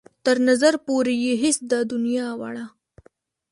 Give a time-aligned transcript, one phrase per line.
[0.25, 2.65] تر نظر پورې يې هېڅ ده د دنيا واړه.